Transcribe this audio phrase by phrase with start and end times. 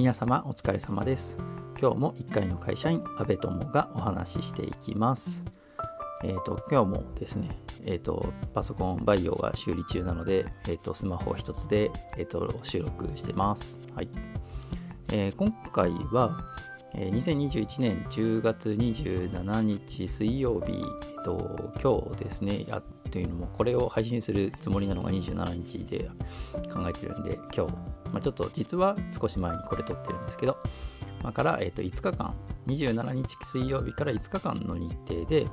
[0.00, 1.36] 皆様お疲れ様です。
[1.78, 5.28] 今日も1階の会社員阿部友がお話ししていきます。
[6.24, 7.50] えっ、ー、と今日もですね
[7.84, 13.76] えっ、ー、とパソコンバイオが修理中なのでえっ、ー、とスマホ一つでえっ、と収録してます。
[13.94, 14.08] はい、
[15.12, 16.46] え今回は
[16.94, 26.10] 2021年10月27日水曜日、えっと、今日ですね、やというのも、これを配信するつもりなのが27日で
[26.72, 27.72] 考えてるんで、今日、
[28.12, 30.56] まあ、ちょっと実は少し前にこれ撮ってるんですけど、
[31.22, 32.34] まあ、から、えっと、5日間、
[32.66, 35.46] 27日水曜日から5日間の日程で、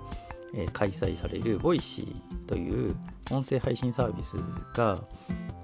[0.53, 2.15] えー、開催される voicy
[2.47, 2.95] という
[3.31, 4.35] 音声配信サービス
[4.75, 5.01] が、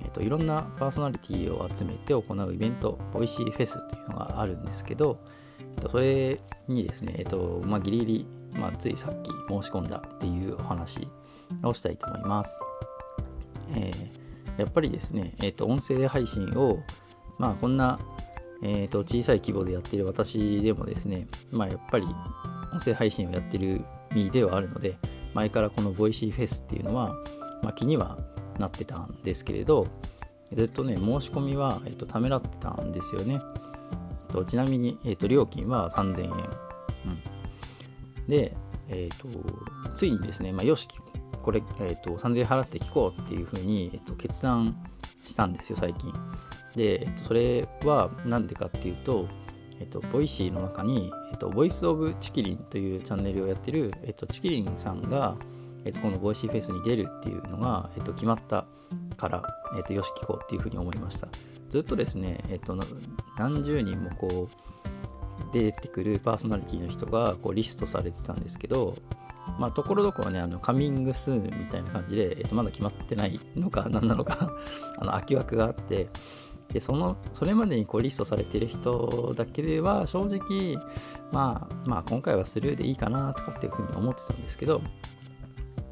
[0.03, 5.19] えっと、いろんなパーソナリティを集めて行うイベント、voicy フェスというのがあるんですけど、
[5.59, 11.07] えー、とそれにですね、えっと、まあ、ギリギリ、まあ、ついさっき申し込んだっていうお話
[11.63, 12.52] をしたいと思います。
[13.76, 16.80] えー、やっぱりですね、えっと、音声配信を、
[17.38, 18.00] まあ、こんな、
[18.61, 22.05] えっと、小さい規模でやってる私でもですね、まあ、やっぱり
[22.72, 23.83] 音声配信をやってる
[24.14, 24.97] 身ではあるので、
[25.33, 27.16] 前からこのボイシーフェスっていうのは、
[27.61, 28.17] まあ、気には
[28.59, 29.88] なってたんですけれど、
[30.55, 33.42] ずっとね、申し込みは、えっと、ためらってたんですよね。
[34.31, 36.30] とちなみに、えーと、料金は3000円。
[36.30, 36.33] う
[38.25, 38.55] ん、で、
[38.89, 39.27] えーと、
[39.95, 40.88] ついにですね、まあ、よし、
[41.44, 44.75] これ、えーと、3000円払って聞こうっていうふうに、えー、と決断
[45.27, 46.11] したんですよ、最近。
[46.75, 49.27] で、えー、とそれは何でかっていうと、
[49.80, 55.36] えっ、ー、と、ボイシーの中に、えっ、ー、と、ボイスオブチキリンというチャンネルをやってる、えっ、ー、と、チキリンさんが、
[55.86, 58.66] えっ、と、このボイシーフェスに出るっていうのが、えっ、と、決まった
[59.17, 59.44] から、
[59.75, 61.27] えっ、と、よし聞こうっていうふうに思いました。
[61.69, 62.77] ずっとですね、えっと、
[63.38, 68.95] 何十人もこう、出てくるパーソナリティの人がこうリストされてたんですけど、
[69.59, 74.52] まあ、ところどころね、あの、カミングスーンみたいな感じで、えっと、まだ決まってないのか 何なのか
[74.97, 76.08] あの、空き枠があって、
[76.72, 80.77] で、その、それまでにこうリストされてる人だけでは、正直、
[81.31, 84.81] まあ、まあ、今回はスルーでいいかなとかっていうふうに思ってたんですけど、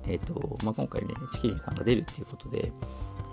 [0.08, 2.72] えっ、と、まあ、今回ね、チキリンさんが出るっていうことで、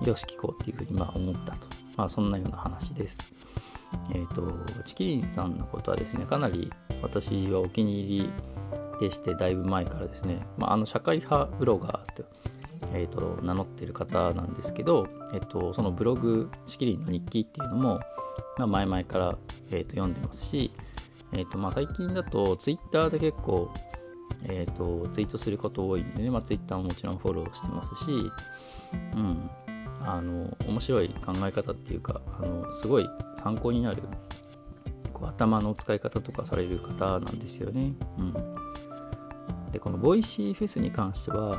[0.04, 1.66] よし、聞こうっていうふうにまあ思ったと。
[1.96, 3.32] まあそんなような話です。
[4.14, 6.70] えっ、ー、と、チキリンさんのことはですね、かなり
[7.02, 8.30] 私はお気に入り
[9.00, 12.24] でして、だいぶ前からですね、まあ、あの社会派ブロガーって、
[12.94, 18.00] えーと、名乗ってる方なんですけど、えーと、そのブログ、チキリンの日記っていうのも、
[18.58, 19.38] まあ、前々から、
[19.70, 20.72] えーと、読んでますし、
[21.32, 23.70] えーとまあ、最近だとツイッターで結構、
[24.44, 28.30] えー、とツイートすること多いんでね、まあ、ツイッターももちろんフォローしてますし、
[29.14, 29.50] うん、
[30.00, 33.08] あの面白い考え方っていうかあのすごい
[33.42, 34.02] 参考になる
[35.12, 37.92] こう頭の使い方とかされる方なんですよね。
[38.18, 38.34] うん、
[39.72, 41.56] でこのボイシーフェスに関しては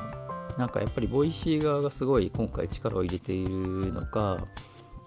[0.57, 4.37] なんかやっぱりボイシー側がすごい今回力を入れているのか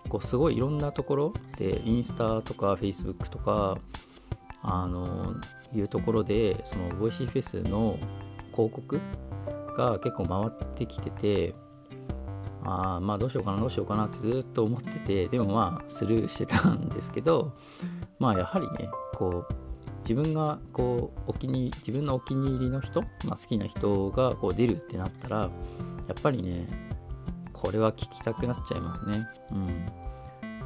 [0.08, 3.76] こうすごいいろんなところでインスタとかフェイスブックとか
[4.62, 5.34] あの
[5.74, 7.98] いうところでそのボイシーフェスの
[8.52, 9.00] 広告
[9.76, 11.54] が結構回ってきてて
[12.64, 17.52] あまあどうしようかなどうしようかなってずっと思っててでもまあスルーしてたんですけど
[18.18, 19.61] まあやはりねこう
[20.12, 25.48] 自分がこうお気に自分のお気に入りの人、まあ、好きな人がこう出るってなったらや
[26.18, 26.66] っぱりね
[27.52, 29.26] これは聞きたくなっちゃいますね。
[29.52, 29.86] うん。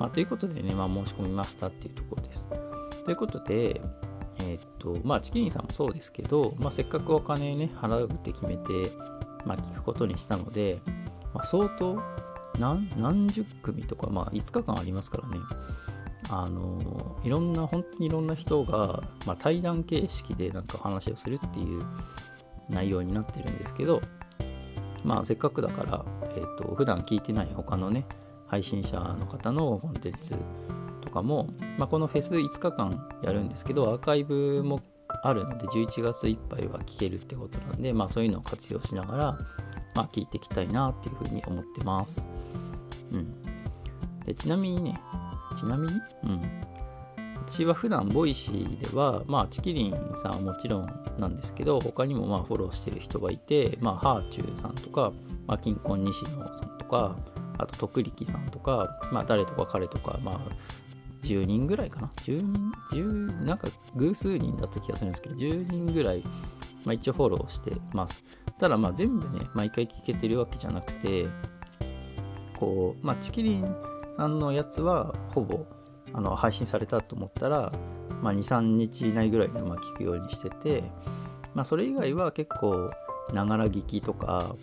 [0.00, 2.44] まあということでね、まあ、申し込みましたっていうところです。
[3.04, 3.80] ということで
[4.40, 8.90] えー、っとまあチキンさんもそうですけど、まあ、せっかくお金ね払うって決めて
[9.44, 10.80] まあ聞くことにしたので
[11.32, 12.00] まあ、相当
[12.58, 15.38] 何何十組とか、まあ、5日間ありますからね。
[16.28, 21.84] あのいろんな本当にいろんな人が、まあ、対談形式でなんか話をするっていう
[22.68, 24.00] 内容になってるんですけど
[25.04, 26.04] まあせっかくだから、
[26.36, 28.04] えーと、普段聞いてない他のね
[28.48, 30.34] 配信者の方のコンテンツ
[31.02, 31.48] とかも、
[31.78, 34.80] まあ、このフェス5日間やるんですけどアーカイブも
[35.22, 39.38] あるので11月いっぱいは聞けるってことなんで、まあ、そういうのを活用しながら
[39.96, 42.20] まあ、聞いていきたいなっていうふうに思ってます。
[43.12, 43.42] うん。
[44.26, 44.94] でちなみにね、
[45.56, 45.94] ちなみに、
[46.24, 46.66] うん。
[47.48, 49.92] 私は普段、ボイシーでは、まあ、チキリン
[50.22, 50.86] さんはもちろん
[51.18, 55.12] なんですけど、他にもまあフォローしてる人がいて、まあ、はあちゅうさんとか、
[55.46, 57.16] まあ、金婚西野さんとか、
[57.58, 60.40] あと、徳力さんとか、まあ、誰とか彼とか、まあ、
[61.22, 66.22] 10人ぐらいかな ?10 人 ?10、なんか偶数人だった気がするんですけど、10人ぐらい、
[66.84, 68.24] まあ、一応フォローしてます。
[68.58, 71.26] ただまあ全部ね、毎回聞けてるわけじゃなくて、
[72.58, 73.76] こう、まあチキリン
[74.16, 75.66] さんのやつはほぼ
[76.12, 77.72] あの配信されたと思ったら、
[78.22, 80.84] まあ2、3日以内ぐらいにまあ聞くようにしてて、
[81.54, 82.90] まあそれ以外は結構、
[83.32, 84.54] ながら聞きとか、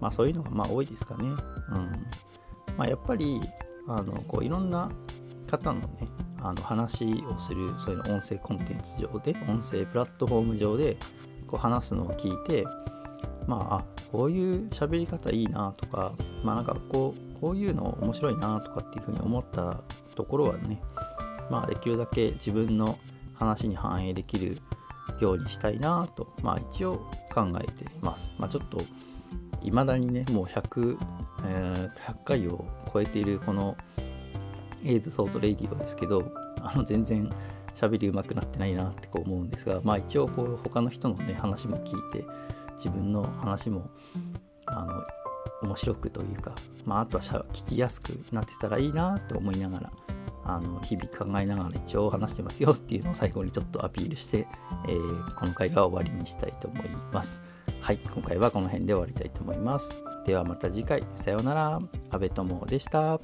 [0.00, 1.24] まあそういうのがまあ多いですかね。
[1.26, 1.36] うん。
[2.76, 3.40] まあやっぱり、
[3.86, 4.90] あの、こういろんな
[5.48, 5.88] 方のね、
[6.42, 10.96] あの話をするそういうの音声コンテンツ上で音声プラットフォーム上で
[11.46, 12.64] こう話すのを聞いて
[13.46, 16.12] まあこういう喋り方いいなとか
[16.42, 19.80] まあなんかこうこういうの面白いなとかっていうふうに思った
[20.14, 20.80] ところはね
[21.50, 22.98] まあできるだけ自分の
[23.34, 24.58] 話に反映できる
[25.20, 26.98] ようにしたいなとまあ一応
[27.34, 28.28] 考えてます。
[28.38, 28.78] まあちょっと
[29.62, 30.98] 未だにねもう100、
[31.46, 33.76] えー、100回を超えているこの
[34.84, 37.30] エイズソートレイディオですけどあの全然
[37.80, 42.24] 喋り上手くなってないなってこう思うんですがまあ一応こう他の人のね話も聞いて
[42.78, 43.88] 自分の話も
[44.66, 45.02] あの
[45.62, 46.54] 面白くというか、
[46.84, 49.92] まあ、あとは聞きやすくなってたらいいなと思いながら
[50.44, 54.46] あの日々考えながら一応話してますよっていうのを最後にちょっとアピールして、
[54.88, 57.40] えー、この回は終わりにしたいと思います。
[57.80, 59.88] はい、今回はこの辺で終わりたいと思います。
[60.26, 61.80] ではまた次回、さようなら。
[62.10, 63.20] 阿部友でした。